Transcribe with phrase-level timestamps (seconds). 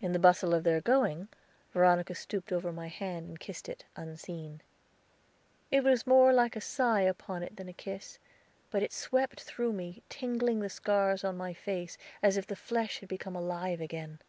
[0.00, 1.26] In the bustle of their going,
[1.72, 4.60] Veronica stooped over my hand and kissed it, unseen.
[5.72, 8.20] It was more like a sigh upon it than a kiss,
[8.70, 13.00] but it swept through me, tingling the scars on my face, as if the flesh
[13.00, 14.20] had become alive again.